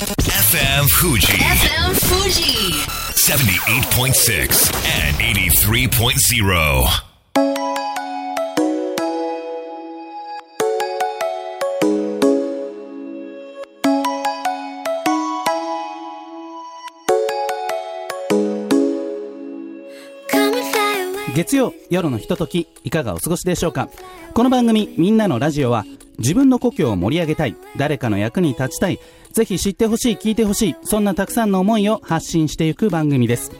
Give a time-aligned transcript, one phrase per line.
[0.00, 2.72] FM Fuji FM Fuji.
[3.12, 4.72] 78.6
[5.04, 7.10] and 83.0.
[21.34, 23.88] 月曜夜のひとときいかがお過ごしでしょうか？
[24.34, 25.84] この番組「みんなのラジオは」
[26.18, 27.56] 自分の故郷を盛り上げたい。
[27.76, 28.98] 誰かの役に立ちたい。
[29.32, 30.76] ぜひ知ってほしい聞いてほしい。
[30.82, 33.52] そんなたくさんの思いを発信していく番組です。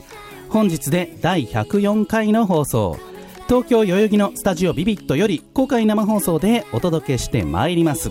[0.48, 2.98] 本日で第104回の放送。
[3.48, 8.10] 東京代々木のスタジオビビットより公開生放送でお届けしてまいります。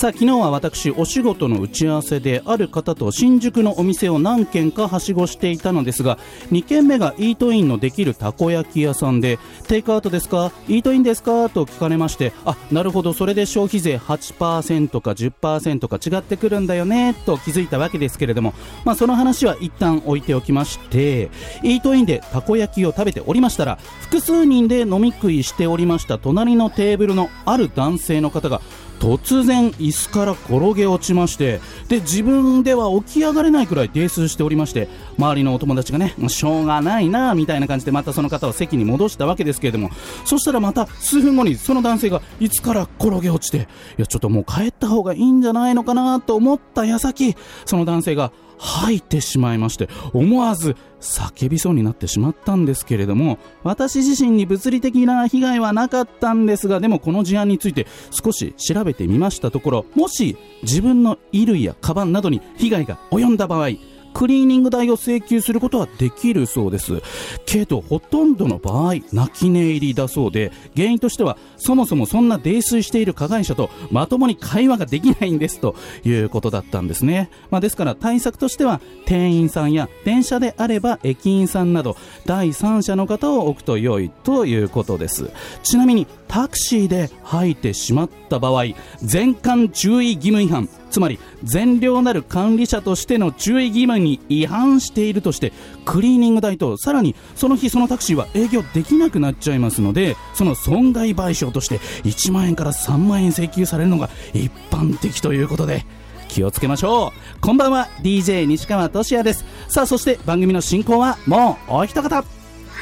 [0.00, 6.16] さあ昨日は私お仕事の打ち合わせである方と新宿のお店を何軒かはしごしていたのですが
[6.52, 10.52] 2軒目がイートインのできるたこ焼き屋さんでテイクアウトですか？
[10.68, 11.50] イートインですか？
[11.50, 18.54] と聞かれましてあなるほどそれで消費税8%か10%か違ってくるんだよねと気づいたわけですけれども、
[18.86, 21.28] まあ、その話は一旦置いておきまして
[21.62, 28.62] イートインでたこ焼きを食べておりましたら複数人で飲み食いしておりました隣のテーブルのある男性の方が
[29.00, 39.90] 突然椅子から転げ落ちましてで自分では起き上がれないくらい泥酔しておりまして周りのお友達がねしょうがないなみたいな感じでまたその方を席に戻したわけですけれども
[40.24, 43.60] そしたらまた数分後にその男性が椅子から転げ落ちてい
[44.02, 63.70] やちょっともう帰った方がいいんじゃないのかなと思った矢先その男性が吐いてしまいまして思わず叫びそうになってしまったんですけれども私自身に物理的な被害はなかったんですがでもこの事案について少し調べてみましたところもし自分の衣類やカバンなどに被害が及んだ場合
[64.12, 67.02] クリーニング代を請求することはできるそうです。
[67.46, 75.74] けどほとんどの場合泣き寝入りだそうで原因としてはそもそもそんな泥酔している加害者とまともに会話ができないんですと
[76.04, 81.96] いうことだったんですね、まあ、ですから対策としては店員さんや電車であれば駅員さんなど
[82.26, 85.30] 第三者の方を置くと良いということです。
[85.62, 88.66] ちなみにタクシーで吐いてしまった場合
[89.02, 95.52] 全館注意義務違反つまり善良なる管理者としての注意義務に違反しているとして
[95.84, 105.84] クリーニング代とさらにその日そのタクシーは営業できなくなっちゃいますのでその損害賠償として1万円から3万円請求されるのが一般的ということで
[106.28, 112.24] 気をつけましょうこんばんは DJ 西川俊也ですさあそして番組の進行はもうお一方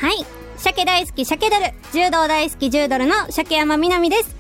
[0.01, 0.25] はい。
[0.57, 4.38] 鮭大好き鮭ドル、柔道大好き柔ドルの鮭山みなみです。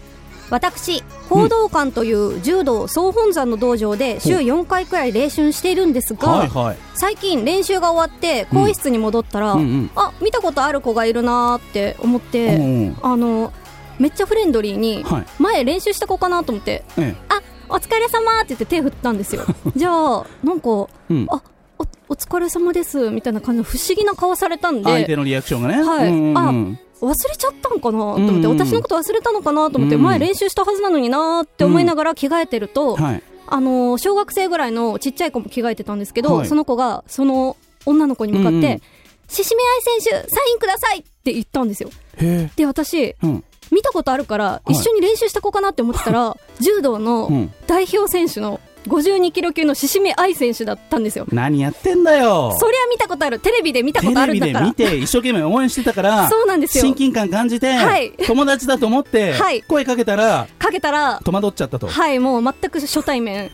[0.50, 6.76] 私、行動館という柔道総本山の道場で週4回くらい練習しているんですが、はいはい。
[6.94, 9.90] 最近練習が終わって更衣室に戻ったら、うんうん。
[9.94, 12.96] あ、見たことある子がいるなーって思って、うんうん。
[13.02, 13.52] あの、
[13.98, 15.26] めっちゃフレンドリーに、はい。
[15.38, 19.44] 前練習した子かなと思って、えあ、お疲れ様って言って手振ったんですよ。
[19.76, 21.26] じゃあ、なんか、うん。
[21.30, 21.42] あ、
[21.78, 25.82] お、お疲れ様です、みたいな感じの不思議な顔されたんで、相手のリアクションがね。
[25.82, 26.38] はい、うんうんうん。
[26.74, 28.44] あ忘れちゃったんかなと思って、うん。
[28.44, 30.02] うん私のこと忘れたのかなと思って、うん。
[30.02, 33.22] 前練習したはずなのになーって思いながら着替えてると、はい。
[33.46, 36.46] あのー小学生ぐらいのちっちゃい子も着替えてたんですけど、はい。
[36.48, 38.82] その子がその女の子に向かって、うんうん
[39.30, 41.90] 獅子目愛選手サインくださいって言ったんですよ。
[42.16, 43.44] へで私えうん。
[43.70, 44.72] 見たことあるからい。
[44.72, 47.52] 一緒に練習した子かなって思ってたら、柔道うのん。
[47.66, 51.26] 代表選手の52キロ級の獅子目愛選手だったんですよ。
[51.30, 52.56] 何やってんだよ。
[52.58, 53.38] そりゃ見たことある。
[53.38, 54.70] テレビで見たテことあレビでるんだから。
[54.70, 56.84] 見て一生懸命応援してたからそうなんですよ。
[56.84, 58.12] 親近感感じて、はい。
[58.26, 59.62] 友達だと思って、はい。
[59.62, 61.86] 声かけたらかけたら戸惑っちゃったと。
[61.86, 63.50] はい、もう全く初対面。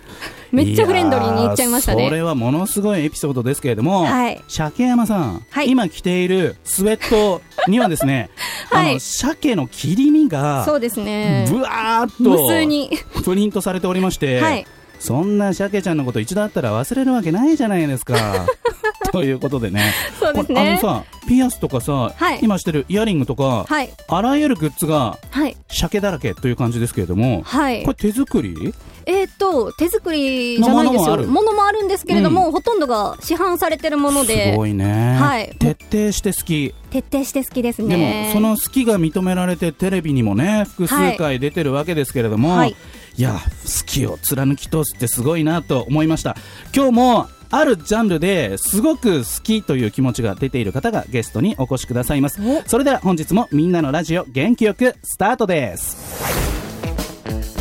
[0.53, 2.09] めっちゃフレンドリーに言っちゃいましたね。
[2.09, 4.41] れはものすごいエピソードですけれども、はい。
[4.49, 5.69] 鮭山さん、はい。
[5.69, 8.31] 今着ているスウェットにはですね、
[8.71, 8.91] はい。
[8.91, 11.47] あの鮭の切り身がそうですね。
[11.51, 12.91] ぶわーっ無と数に。
[13.25, 14.67] プリントされておりまして、はい。
[15.05, 18.47] そんな鮭ちゃんのこと一度会ったら忘れるわけないじゃないですか。
[19.13, 19.93] ということでね。
[20.19, 20.79] そうですこれあのね。
[20.81, 23.91] さ、ピアスとかさ、はい今してるイヤリングとか、はい。
[24.09, 25.57] あらゆるグッズがはい。
[25.69, 27.95] 鮭だらけという感じですけれども、はいこれ。
[27.95, 28.75] 手作り？
[29.07, 31.17] えっと、手作りじゃないんですよ。
[31.19, 38.25] のものもあるんですけれども、ほとんどが市販されてるものすで、ごいね、はい徹底して好き、徹底して好きですでね。
[38.29, 42.75] もその好きが認められてテレビにもね複数回出てるわけですけれども、はい
[43.17, 43.41] い、や好
[43.87, 46.37] きを貫き通すってすごいなと思いました
[46.75, 55.97] 今日もあるジャンルですごく好きという気持ちが出ている方がゲストにお越しくださいますおそれでは本日もみんなのラジオ元気よくスタートです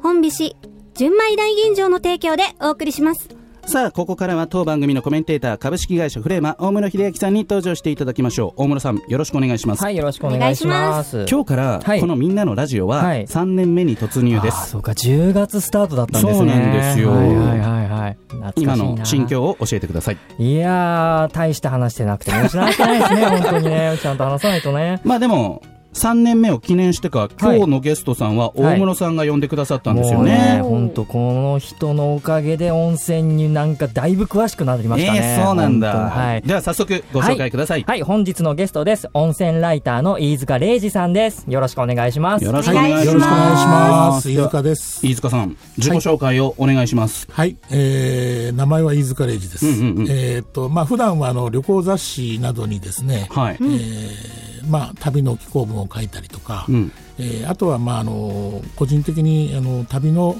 [0.04, 0.56] 本菱、
[0.94, 3.28] 純米大吟醸の提供でお送りします。
[3.66, 11.26] さあここからは当番組のコメンテーター株式会社フレーマ大室秀明さんに登場していただきましょう大室さんよろしくお願いします、はい、よろしくお願いします。
[11.28, 16.34] 今日からはいこのみんなのラジオははい3年目に突入です、あーそうか、10月スタートだったんですね。
[16.34, 18.16] そうなんですよはいはいはいはい。
[18.56, 23.98] 今の心境を教えてくださいいやー、大して話してなくて申し訳ないですね、本当にね。
[24.00, 25.00] ちゃんと話さないとね。
[25.02, 25.62] まあでも
[25.92, 35.20] 3年目を記念してか今日のゲストさんは大室さんが呼んでくださったんですよもうね,、本当この人のおかげで温泉になんかだいぶ詳しくなりましたね。
[35.22, 36.42] えーそうなんだ、はい。
[36.42, 39.08] では早速ご紹介ください、はい、本日のゲストです。
[39.12, 41.44] 温泉ライターの飯塚礼二さんです。
[41.48, 42.44] よろしくお願いします。
[42.44, 43.06] よろしくお願いします。
[43.06, 44.30] よろしくお願いします。
[44.30, 45.06] 飯塚です。
[45.06, 49.66] 飯塚さん自己紹介をお願いします、はい、えー、名前は飯塚礼二です。
[49.66, 56.92] うんうんうんえーっと、まあ、普段はあの旅行雑誌などにですね、はい、えーまあ、旅の寄稿文を書いたりとか、うん。
[57.18, 60.36] えーあとは、まあ、あの個人的にあの旅の、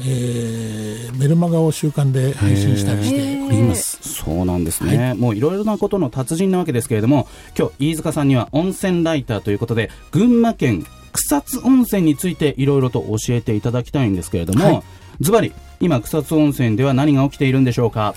[0.00, 3.46] えーメルマガを週間で配信したりして。
[3.46, 3.98] おります。
[4.02, 14.82] そうなんですね、もういろいろなことの達人なわけですけれども今日飯塚さんには温泉ライターということで群馬県草津温泉についていろいろと教えていただきたいんですけれども、はい。
[15.20, 18.14] ズバリ今草津温泉では何が起きているんでしょうか？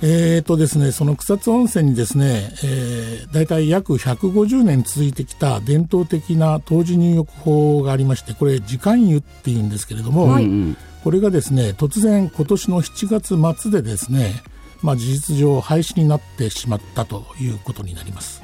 [0.00, 14.42] えーとですね、その草津温泉にですね、えー、大体約150年続いてきた伝統的な当時入浴法がありまして、これ時間湯っていうんですけれども、うんうんこれがですね、突然今年の7月末でですね、
[14.82, 18.42] まあ事実上廃止になってしまったということになります。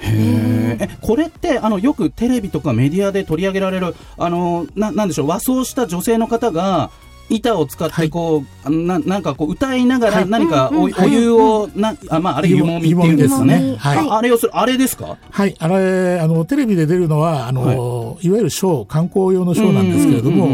[1.02, 6.90] これってあのよくテレビとかメディアで取り上げられるあのななんでしょう和装した女性の方が
[7.30, 13.54] 板を使ってこう、ななんかこう歌いながら何かお,、お湯をなあまああれ湯もみっていうんですかね。
[13.54, 13.76] 湯もみですね。
[13.78, 14.08] はい。
[14.08, 15.16] ああれをするあれですか？
[15.30, 20.48] はい、あれ、あの、テレビで出るのは、あの、い、わゆるショー、観光用のショーなんですけれども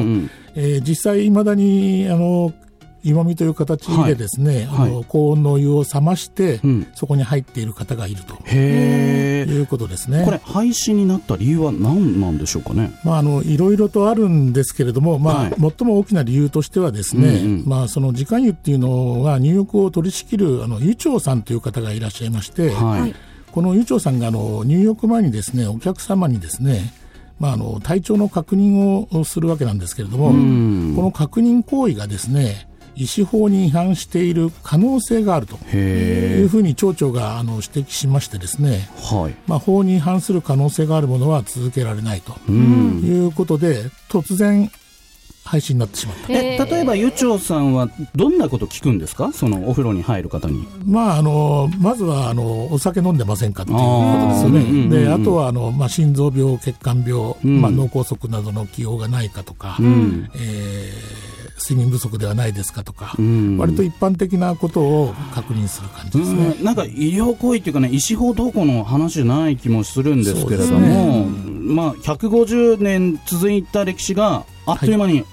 [0.55, 2.52] えー実際、いまだに、あの、
[3.02, 4.91] 湯もみという形でですね、はい。
[4.91, 6.87] あの高温のお湯を冷まして、うん。
[6.94, 8.35] そこに入っている方がいると。
[8.50, 10.25] いうことですね。
[10.25, 12.93] これ廃止になった理由は何なんでしょうかね？
[13.05, 15.55] まあ、あのいろいろとあるんですけれども、まあはい。
[15.58, 23.14] 最も大きな理由としてはですね、うんうんまあ、その時間湯っていうのは入浴を取り仕切るあの湯長さんという方がいらっしゃいまして、はい、
[23.50, 26.93] この湯長さんがあの入浴前にですねお客様にですね、
[27.38, 30.94] まあ、あの体調の確認をするわけなんですけれども、ん。
[30.94, 39.35] この確認行為がですね医師法に違反している可能性があるとへいうふうに町長があの指摘しましてですね、えはい。
[39.47, 43.01] まあ、法に違反する可能性があるものは続けられないとうん。
[43.05, 44.71] いうことで、突然
[45.43, 46.33] 廃止になってしまった。
[46.33, 49.33] え例えば湯長さんはどんなこと聞くんですか？
[49.33, 50.69] そのお風呂に入る方に。
[50.85, 54.47] まあ、あのまずはあのお酒飲んでませんかっていうことですよあー。
[54.47, 54.91] うんうんうんうん。
[54.91, 57.61] ね、であとはあの、まあ、心臓病、血管病、ん。
[57.63, 60.31] まあ、脳梗塞などの起用がないかとか、ん。
[60.35, 63.59] えー睡眠不足ではないですかとか、ん。
[63.59, 66.57] 割と一般的なことを確認する感じですね。
[66.59, 66.65] うん。
[66.65, 75.25] なんか医療行為っていうかね、医師法どうこうの話じゃない気もするんですけれども、まあ、150年続いた歴史があっという間に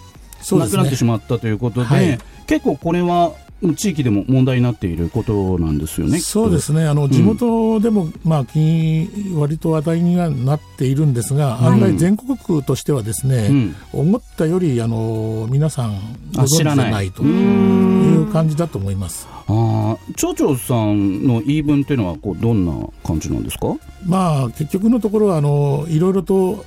[0.51, 2.19] なくなってしまったということで、はい。
[2.45, 3.33] 結構これは
[3.75, 6.19] 地域でも問題になっていることなんですよね。
[6.19, 6.85] そうですね。
[6.85, 13.75] あの地元でも、まあ、気に割と話題にはなっているんですが、案外全国区としてはですね、うん。
[13.93, 15.99] 思ったよりあの皆さん
[16.35, 17.11] ご存知じゃあ知らない。
[17.11, 19.27] という感じだと思います。
[19.47, 22.73] あー町長さんの言い分っていうのはこうどんな
[23.03, 23.67] 感じなんですか、
[24.05, 26.65] まあ、結局のところはあのいろいろと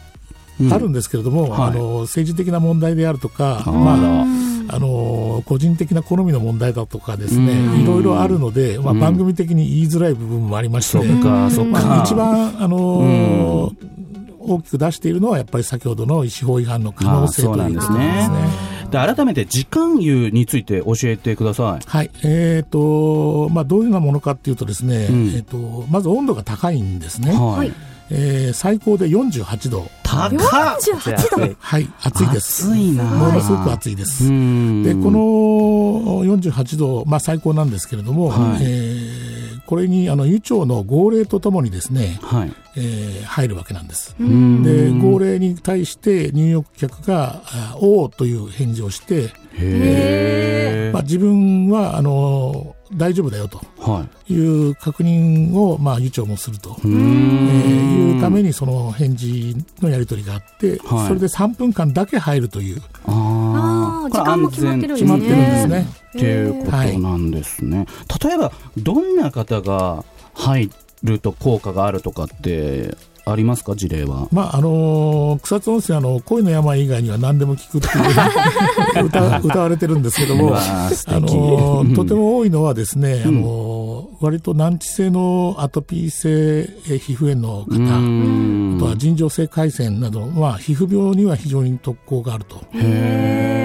[0.60, 0.72] うん。
[0.72, 1.70] あるんですけれども、はい。
[1.70, 4.26] あの政治的な問題であるとか、あまあ、ら
[4.72, 7.82] あの個人的な好みの問題だとかですねうん。
[7.82, 13.72] いろいろあるので、まあ、うん番組的に言いづらい部分もありまして、そっかそっか、まあ、一番、あの
[14.40, 18.30] 大きく出しているのはやっぱり先ほどの医師法違反の可能性ということですね。
[18.90, 21.86] で改めて時間湯について教えてください。
[21.86, 22.10] はい。
[22.24, 25.28] えーとまあ、どういうようなものかっていうとですね、うん。
[25.28, 27.72] えー、とまず温度が高いんですね、はい。
[28.10, 31.56] えー最高で48度、高っ48度？
[31.58, 32.66] はい、暑いです。
[32.68, 34.24] 暑いなものすごく暑いです。
[34.24, 39.30] うんでこの48度、まあ、最高なんですけれども、はいえー
[39.66, 42.52] これにあの湯長の号令とともにですね、はい。
[42.76, 44.16] えー入るわけなんです。
[44.18, 49.30] うんで号令に対して入浴客が「あおー」という返事をして。
[50.92, 54.32] まあ、自分はあの大丈夫だよとはい。
[54.32, 56.70] いう確認を、まあ、湯長もすると。
[56.70, 65.86] うえーんいうためにその返事のやり取りがあって、はいそれで3分間だけ入るというああー時間も決まってるんですね決まってるんですね。
[66.08, 67.86] っていうことなんですね。
[68.22, 70.04] 例えば、どんな方が
[70.34, 70.70] 入
[71.04, 72.94] ると効果があるとかって
[73.30, 73.74] あありますか？
[73.76, 74.28] 事例は。
[74.32, 81.92] まああのー草津温泉あの恋の病以外には何でも効くっていう 歌 歌われてるんですけども、あのうん。
[81.92, 88.74] ーとても多いのはですね、あのー割と難治性のアトピー性え皮膚炎のう方、ん。
[88.76, 92.56] あとは尋常性回線など、まあ、皮膚病には非常に特効があると。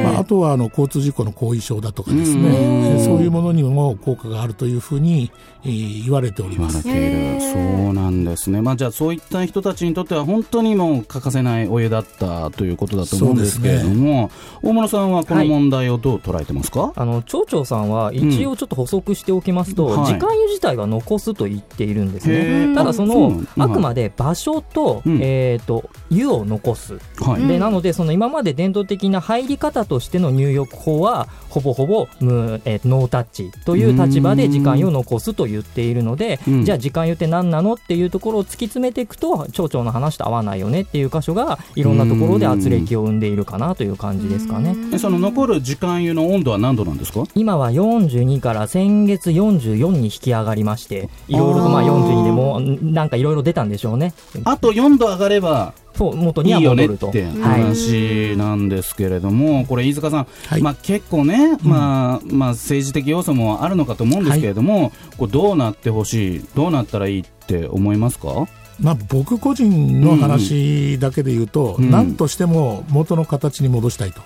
[0.06, 5.32] まあ、あとはあの交通事故の後遺症だとかですね、そういうものにも効果があるというふうに、
[5.64, 6.82] えー言われております。
[6.82, 14.30] そうなんですね、まあ、じゃあそういった人たちにとっては本当にもう欠かせないお湯だったということだと思うんですけれども、
[14.62, 20.02] 大村さんはこの問題をどう捉えてますか、あの町長さんは一応ちょっと補足しておきますと、うん。
[20.02, 20.14] はい。
[20.14, 22.44] 時間湯自体は残すと言っているんですへね。
[22.72, 22.76] ー。
[22.76, 25.20] ただそあそうのあくまで場所と,、うん。
[25.22, 27.48] えー、と湯を残す、はい。
[27.48, 36.66] でなのでその今まで伝統的な入り方としての入浴法はほぼほぼ無、えーノータッチという立場で時間湯を残すと言っているので、うん。
[36.66, 44.76] じゃあ時間湯って何なのっていうところを突き詰めていくと町長の話と合わないよねっていう箇所がいろんなところで圧力を生んでいるかなという感じですかね。
[44.94, 47.24] えその残る時間湯の温度は何度なんですか？
[47.36, 54.14] 今は42から先月44に引き上がりましていろいろとまああー42でもんなんかいろいろ出たんでしょうね。
[54.44, 60.62] あと4度上がればそう元にいよねっはい戻るとてはい話なんですけれども、これ、飯塚さん、はい。
[60.62, 68.48] まあ、結構ね、まあまあ、政治的要素もあるのかと思うんですけれども、こうどうなってほしい、どうなったらいいって思いますか？
[68.80, 74.22] まあ、僕個人の話だけで言うと、うん何としても元の形に戻したいと。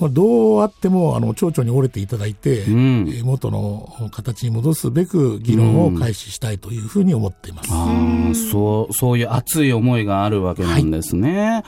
[0.00, 7.68] まあどうあってもあの町長に折れていただいて、うんえー元の形に戻すべく議論を開始したいというふうに思っています。
[7.72, 11.62] あーそうそういう熱い思いがあるわけなんですね。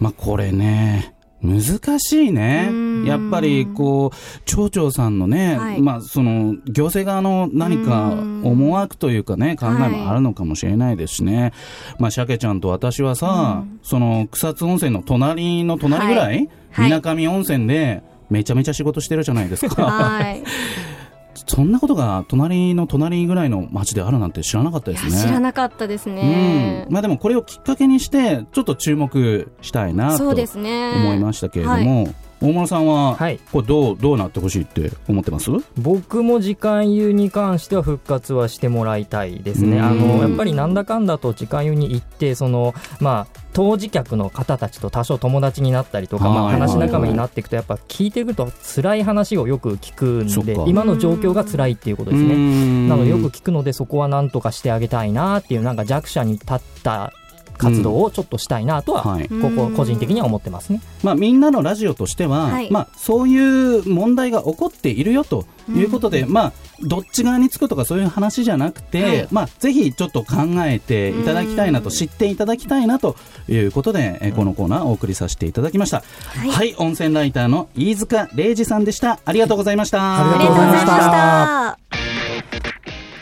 [0.00, 2.70] まあこれね難しいね。
[3.06, 11.52] やっぱりこう町長さんのね、はいまあその行政側の何か思惑というかね考えもあるのかもしれないですしね。
[11.98, 19.84] まあ鮭ちゃんと私はさ、その草津温泉の隣の隣ぐらい、はい水上温泉でめちゃめちゃ仕事してるじゃないですか。
[19.90, 20.42] はい。
[21.46, 25.22] そんなことが隣の隣ぐらいの町であるなんて知らなかったですね。
[25.22, 26.92] 知らなかったですねうん。
[26.92, 31.14] まあでもこれをきっかけにして、ちょっと注目したいなと思ですね。
[31.14, 33.40] いましたけれども、大村さんは、はい。
[33.52, 35.50] これどう、どうなってほしいって思ってます？
[35.76, 39.78] 僕も時間湯に関しては復活はしてもらいたいですね。
[39.78, 39.84] うん。
[39.84, 52.88] あのやっぱりなんだかんだと時間湯に行ってそのまあ当事客の方たちと多少友達になったりとか、まあ、話仲間になっていくとやっぱ聞いてると辛い話をよく聞くんで今の状況が辛いっていうことですね。
[52.88, 57.12] なのでよく聞くのでそこはなんとかしてあげたいなっていうなんか弱者に立った
[57.58, 59.28] 活動をちょっとしたいなとは、はい。
[59.28, 60.80] ここ個人的には思ってますね。
[61.02, 73.16] まあみんなのラジオとしては、はいまあそういう問題が起こっているよということで、まあどっち側につくとかそういう話じゃなくて、はいまあぜひちょっと考えていただきたいなと、うん知っていただきたいなと
[73.48, 76.04] いうことで、えこのコーナーをお送りさせていただきました。
[76.36, 79.18] はいはい、温泉ライターの飯塚礼二さんでした。
[79.24, 79.98] ありがとうございました。
[80.20, 81.87] ありありがとうございました。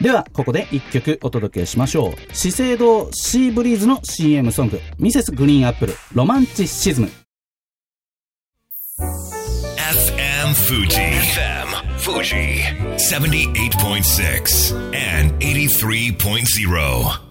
[0.01, 2.35] では、ここで一曲お届けしましょう。
[2.35, 7.09] 資生堂シーブリーズの CM ソング、ミセスグリーンアップル、ロマンチシズム。
[8.99, 10.89] FM Fuji.
[10.89, 11.67] FM
[11.99, 12.61] Fuji.
[12.99, 17.27] 78.6 and 83.0.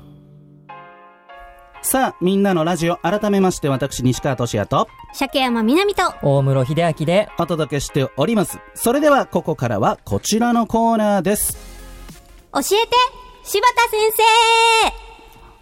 [1.84, 6.02] さあ、みんなのラジオ、改めまして私、西川俊也と鮭山みなみと。
[6.24, 8.58] 大室秀明でお届けしております。
[8.74, 11.65] それでは、ここからはこちらのコーナーです。
[12.56, 12.96] 教えて
[13.44, 15.06] 柴田先生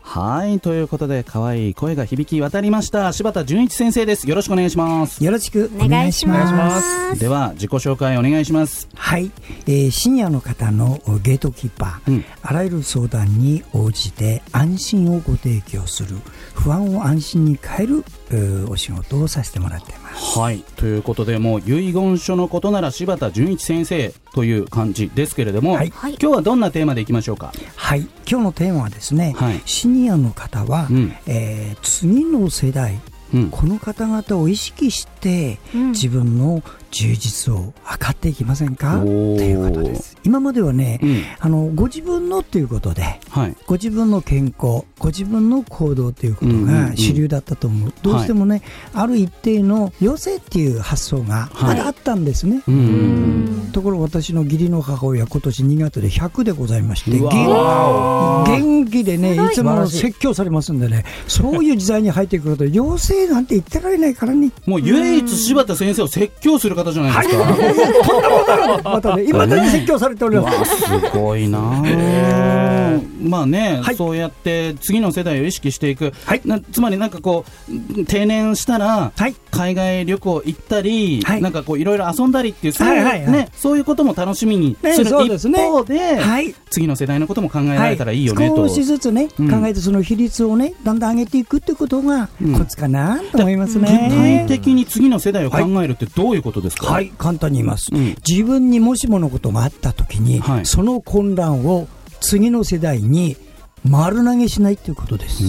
[0.03, 3.11] はい、ということで、可愛い声が響き渡りました。
[3.13, 4.29] 柴田純一先生です。
[4.29, 5.23] よろしくお願いします。
[5.23, 6.65] よろしくお願いしお願いしま。
[6.65, 7.19] ますす。
[7.19, 8.87] では、自己紹介お願いします。
[8.93, 9.31] はい、
[9.65, 16.17] えーシニアの方のゲートキーパー、うんあらゆる相談に応じて安心をご提供する
[16.53, 20.39] 不安を安心に変える、えーお仕事をさせてもらっています。
[20.39, 20.63] はい。
[20.77, 27.51] ということで、もう遺言書のことなら柴田純一先生という感じですけれども、はいはい今日はどんなテーマでいきましょうか？
[27.75, 32.99] はい、今日のテーマはですね、はいシニアの方は、うんえー次の世代
[33.33, 33.49] うん。
[33.49, 36.63] この方々を意識して、うん自分の
[36.93, 38.99] 充実を図っていきませんか？
[39.01, 40.15] ということです。
[40.23, 41.23] 今まではね、うん。
[41.39, 43.55] あのご自分のということではい。
[43.65, 48.61] ご自分の健康、ご自分の行動ということうんうんうんが主流だったと思う、どうしてもね、
[48.93, 53.69] ある一定の余生っていう発想がまだあったんですね、うん。
[53.73, 59.55] ところ私の義理の母親、今年2月で100でございまして、元元気でね、い。
[59.55, 68.81] つも説教されますんでね、そういう時代に入ってくると、妖精なんて言ってられないからね、もう唯一柴田先生を説教する方じゃないですか。
[68.83, 70.81] またね、いまだに説教されております。
[70.83, 71.59] すごいな。
[71.59, 73.95] あまあね、はい。
[73.95, 76.41] そうやって次の世代を意識していく、はい。
[76.45, 79.35] なつまりなんかこう定年したらはい。
[79.51, 81.41] 海外旅行行ったり、はい。
[81.41, 85.59] なんかこういろいろ遊んだりっていうそういう,、ね、そういうことも楽しみにねする一そうですね。
[85.59, 86.53] 方で、はい。
[86.69, 88.67] 次の世代のことも考えられたらいいよねと。
[88.67, 89.49] 少しずつね、うん。
[89.49, 92.53] 考えてその比率をね、だんだん上げていくってことがうん。
[92.57, 94.45] コツかなと思います具体ね。
[94.47, 97.89] 的に次の世代を考えるってどういうことですか、はい、簡単に言います。
[97.91, 101.87] うん自分にもしものことがあったときに、はいその混乱を
[102.21, 103.35] 次の世代に
[103.83, 105.43] 丸投げしないということです。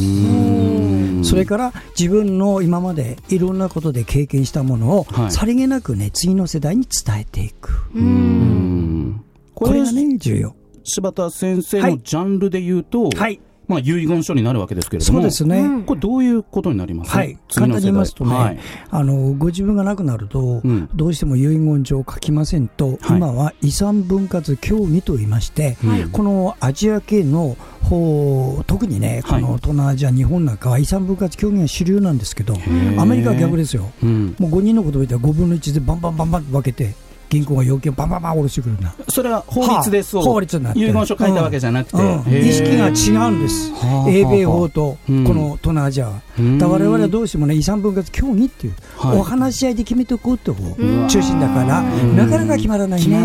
[1.22, 7.82] それから自分の今までいろんなことで経験したものを、はいさりげなくね、次の世代に伝えていく。
[7.94, 10.54] うんこれがね、重要。
[10.82, 13.40] 柴田先生はいのジャンルで言うと、はい。
[13.66, 15.82] まあ、遺言書になるわけですけれども、そうですね。
[15.86, 17.10] これどういうことになります？
[17.10, 18.58] はい、簡単に言いますとね、はい。
[18.90, 20.88] あのご自分が亡くなると、うん。
[20.94, 23.16] どうしても遺言状を書きませんと、はい。
[23.16, 26.04] 今は遺産分割協議と言いまして、はい。
[26.10, 29.42] このアジア系の方、特にね、はい。
[29.42, 33.00] この東南アジア、日本なんかは遺産分割協議が主流なんですけど、ー。
[33.00, 36.94] アメリカは逆ですよ、うん、もう5人の子供いたら5分の1でバンバンバンバン分けて、
[37.34, 38.94] 銀行が要件バンバンバン下ろしてくるんだ。
[39.08, 40.80] それは法律でそう、はあ法律になって。
[40.80, 42.02] る遺言書書いたわけじゃなくて、うん。
[42.02, 42.48] へー。
[42.48, 43.72] 意識が違うんです。
[43.72, 45.24] はあ、英米法とこうん。
[45.24, 46.20] の東南アジアは。
[46.38, 46.58] うん。
[46.58, 49.18] だ我々はどうしてもね、遺産分割協議っていう、はい。
[49.18, 52.16] お話し合いで決めておこうって方ん中心だから、ん。
[52.16, 53.20] なかなか決まらないね。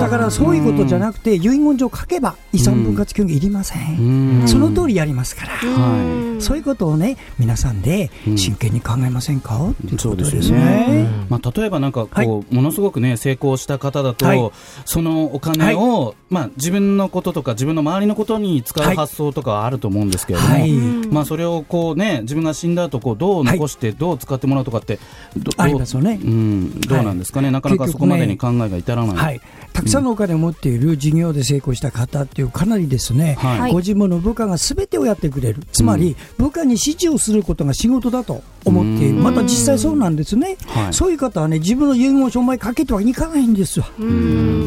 [0.00, 3.74] だからそういうことじゃなくて、遺言状書けば遺産分割協議いりませ。
[3.78, 4.44] うん。
[4.44, 4.48] ん。
[4.48, 5.52] その通りやりますから。
[5.52, 9.56] はそういうことをね、皆さんで真剣に考えませんか？
[9.56, 11.08] うことですそうですね。
[11.28, 14.50] いまあ、例えばなんかこう、ものすごくね成功した方だと、はい。
[14.86, 18.96] そのお金を、まあ、自分のこととか自分の周りのことに使うはい。
[18.96, 20.72] 発想とかはあると思うんですけれども、はい。
[21.08, 24.98] まあ、それをこう、ね、自分が死んだ後こうどう残してどう使ってもらうとかって
[25.36, 26.18] どありますよね。
[26.18, 29.16] どううん、どうなんですかね、なかなかそこまでに考えが至らない。
[29.16, 29.40] はい、
[29.72, 33.72] たくさんのお金を持っている事業で成功した方っていうかなりですね、はい。
[33.72, 39.22] ご自分の部下がすべてをやってくれる、つまり部下に指示をすることが仕事だと思っている、うん。
[39.22, 40.94] また実際そうなんですね、はい。
[40.94, 43.84] そういう方はね、自分の遺言書お前書けとはにいかないんですよ。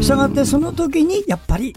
[0.01, 1.75] したがって、その時にやっぱり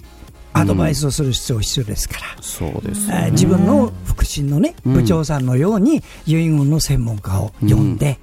[0.53, 2.21] アドバイスをする必要必要ですから。
[2.41, 3.23] そうですよね。
[3.27, 4.93] えー自分の腹心のね、うん。
[4.95, 8.19] 部長さんのように遺言の専門家を呼んで、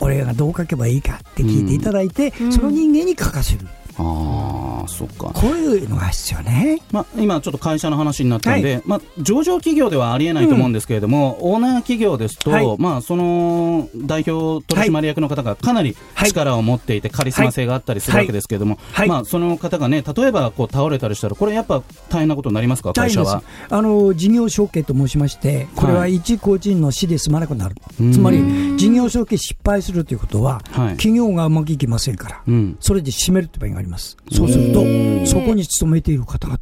[0.00, 3.66] 俺がどう書けばいいかって聞いていただいて、その人間に書かせる。
[3.98, 5.30] ああ、そっか。
[5.34, 6.80] こういうのが必要ね。
[6.92, 12.76] まあ、今ちょっと会社の話になったんで、まあ、上場企業ではありえないと思うんですけれども、オーナー企業ですと、はい。
[12.78, 16.28] まあ、その代表取締役の方がかなりはい。
[16.28, 19.08] 力を持っていて、カリスマ性があったりするわけですけれども、はい。
[19.08, 23.42] まあ、その方がね、例えばこう倒れたりしたら、これやっぱ大変なことになりますか、会社は。
[23.70, 28.12] あの事業承継と申しまして、これは一個人の死で済まなくなる、うん。
[28.12, 28.42] つまり
[28.76, 30.96] 事業承継失敗するということは、はい。
[30.96, 32.76] 企業がうまくいきませんから、うん。
[32.80, 33.85] それで締めるって場合があります、
[34.32, 34.80] そうすると、
[35.26, 36.58] そこに勤めている方々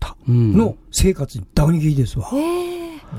[0.56, 2.28] の生活に打撃ですわ。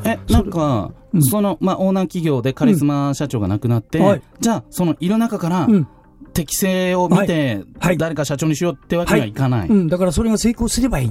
[0.04, 1.24] え、なんか、うん。
[1.24, 5.88] その、まあ、オーナー企業でカリスマ社長が亡くなって、じゃあ、そのいる中から、うん
[6.34, 7.66] 適性を見て、はい。
[7.80, 7.98] はい。
[7.98, 9.70] 誰か社長にしようってわけにはいかない。
[9.70, 11.10] うん、だからそれが成功すればいい。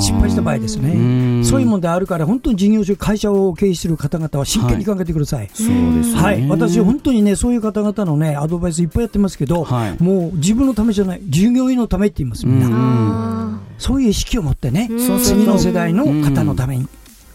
[0.00, 0.90] 失敗した場合ですね。
[0.90, 0.98] う
[1.40, 1.44] ん。
[1.44, 5.48] そういう問題あるから、本当に事業所、会社を経営している方々は真剣に考えてください。
[5.54, 6.20] そうですね。
[6.20, 10.02] はい、私、本当にね、そういう方々のね、アドバイスいっぱいやってますけど、はい。
[10.02, 12.66] もう自分のためじゃない、従業員のためって言います、みんな。
[12.66, 13.60] うん。
[13.78, 14.88] そういう意識を持ってね、
[15.22, 16.88] 次の世代の方のために。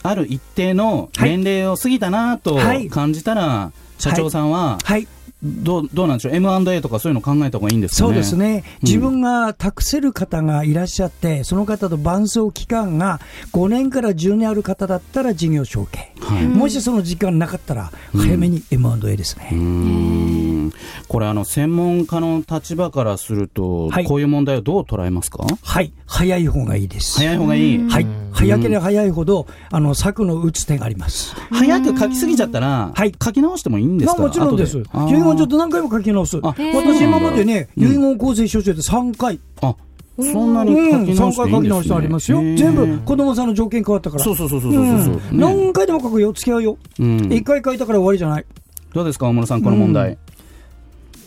[0.04, 2.90] ある一定のはい年齢を過ぎたなとはい。
[2.90, 5.08] 感じたら、社長さんは、はい、
[5.44, 8.08] どうどうなんでしょう、M&A とかそういうの考えた方がいいんですかね？
[8.08, 8.88] そうですね、うん。
[8.88, 13.20] 自分が託せる方がいらっしゃって、その方と伴走期間が
[13.54, 16.48] 5年から10年ある方だったら事業承継、はい。
[16.48, 19.50] もしその時間なかったら、早めに M&A ですね。
[19.52, 20.74] うーん。
[21.08, 24.06] これあの、専門家の立場からすると、はい。
[24.06, 25.46] こういう問題をどう捉えますか？
[25.64, 27.18] はい、早い方がいいです。
[27.18, 27.90] 早い方がいい。
[27.90, 31.36] はい、早ければ早いほど、あの策の打つ手があります。
[31.52, 33.14] 早く書きすぎちゃったら、はい。
[33.22, 34.18] 書き直してもいいんですか？
[34.18, 34.78] まあもちろんです。
[34.78, 34.82] 遺
[35.20, 36.40] 後言ちょっと何回も書き直す。
[36.44, 39.40] あ私今までね、うん遺言構成書中で3回。
[39.62, 39.76] あ、
[40.18, 42.38] そんなにうん、書き直3していいんですありますよ。
[42.56, 44.24] 全部子供さんの条件変わったから。
[44.24, 46.78] そうそうそうそう何回でも書くよ、付き合うよ。
[47.00, 48.46] うん一回書いたから終わりじゃない。
[48.94, 50.18] どうですか、大室さん、この問題。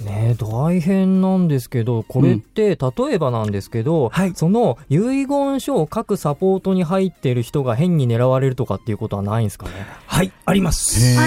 [0.05, 9.73] ね大変なんですけど、これって、例えばなんですけど、はいその遺言書を書くサポートに入っている人が変に狙われるとかっていうことはないんですかね？
[10.07, 11.19] はい、あります。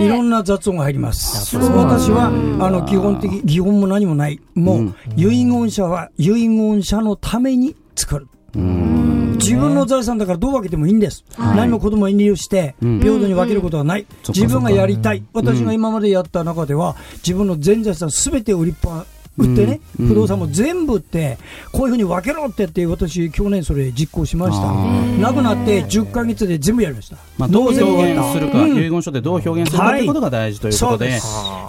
[0.00, 1.56] いろんな雑音が入ります。
[1.56, 2.26] 私は、
[2.60, 4.40] あの、基本的、基本も何もない。
[4.54, 8.28] もう、うん遺言者は、遺言者のために作る。
[9.34, 11.24] 自分の財産だからどう分けてもいいんです。
[11.38, 14.06] 何も子供に遠慮して、うん平等に分けることはない。
[14.28, 15.22] 自分がやりたい。
[15.32, 19.04] 私が今までやった中では、自分の全財産すべて売りっぱ、
[19.36, 21.38] 売ってね、うん不動産も全部売って、
[21.72, 24.72] こういうふうに分けろって言って、私、去年それ実行しましたあ。
[24.72, 27.16] ー亡くなって10ヶ月で全部やりました。
[27.36, 27.80] まあ、どう表
[28.14, 31.16] 現するか、うん遺言書でどう表現するかということが大事ということで、は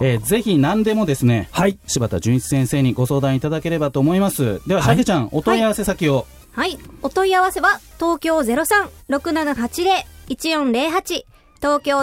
[0.02, 1.78] いえーぜひ何でもですね、はい。
[1.88, 4.62] 柴田純一先生にご相談いただければと思います。
[4.68, 6.28] では、しゃけちゃん、お問い合わせ先を。
[6.56, 6.78] はい。
[7.02, 11.26] お問い合わせは、東京03-6780-1408。
[11.60, 12.00] 東京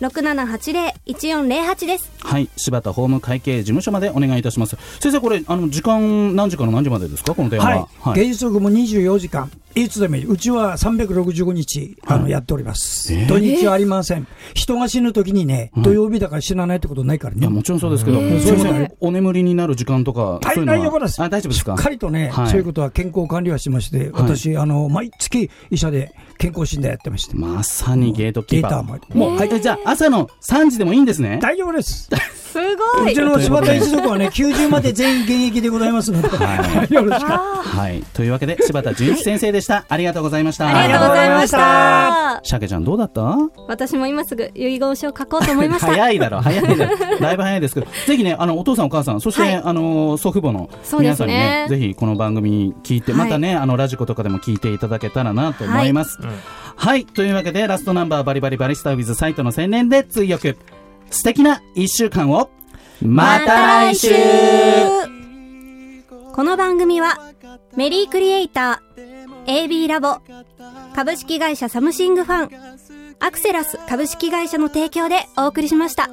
[0.00, 2.10] 03-6780-1408です。
[2.20, 4.76] はい、柴田法務会計事務所までお願いいたします。
[5.00, 7.34] 先生、これ、あの、時間、何時から何時までですか？
[7.34, 8.14] この電話はいは。。
[8.14, 9.50] 原則も24時間。
[9.76, 10.24] いつでもいい。
[10.24, 13.14] うちは365日、あの、やっております。
[13.14, 14.26] えー土日はありません。
[14.54, 17.40] 人が死ぬときにね、うん土曜日だから死なないってことないからね。
[17.42, 20.78] いや、もちろんそうですけど、そういうお眠りになる時間とか、はい、そういうのは？
[20.78, 21.22] 大丈夫です。
[21.22, 21.76] あ、大丈夫ですか？
[21.76, 27.36] しっかりとね、はいそういうことは健康管理はしまして、私、あの、毎月医者で健康診断やってまして。
[27.36, 28.70] まさにゲートキーパー。
[28.70, 31.38] ゲーターももう、はい、じゃあ、朝の3時でもいいんですね。
[31.42, 32.08] 大丈夫です。
[32.50, 37.30] すごいうちの柴田一族はね、 90まで全員現役でございますので、はいよろしく。
[37.30, 38.02] はい。
[38.12, 39.84] というわけで、柴田純一先生でした。
[39.88, 40.66] ありがとうございました。
[40.66, 42.40] ありがとうございました。
[42.42, 43.36] シャケちゃんどうだった？
[43.68, 45.86] 私も今すぐ遺言書を書こうと思いました。
[45.92, 46.96] 早いだろ、早いだろ。
[47.20, 56.20] だいぶ早いですけど、ぜひね、あの、お父さんお母さん、そして、はいあの、祖父母の皆さんにね、ぜひこの番組聞いて、はいまたね、あの、ラジコとかでも聞いていただけたらなと思います。
[56.20, 56.29] はい。
[57.14, 60.56] というわけで、ラストナンバーバリバリバリスタウィズサイトの宣伝で追憶。
[61.10, 62.50] 素敵な一週間を、
[63.02, 64.08] また来週
[66.32, 67.18] この番組は、
[67.76, 70.20] メリークリエイター、AB ラボ、
[70.94, 72.50] 株式会社サムシングファン、
[73.18, 76.08] アクセラス株式会社の提供でお送りしました。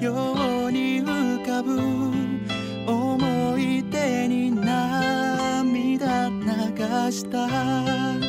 [0.00, 0.12] よ
[0.68, 1.76] うに浮かぶ
[2.86, 8.27] 思い出に涙流した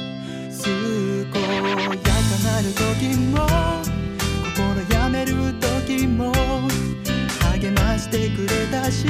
[0.61, 1.39] 健やか
[2.43, 3.47] なる時も
[4.43, 6.33] 心やめる時も
[7.53, 9.07] 励ましてくれたしい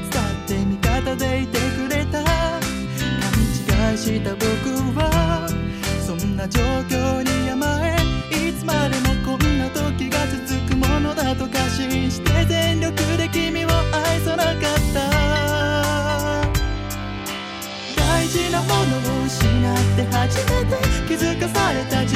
[0.00, 2.24] つだって味方でいてくれた。
[2.24, 2.30] 勘
[3.92, 4.46] 違いした僕
[4.98, 5.09] は
[21.72, 22.09] れた自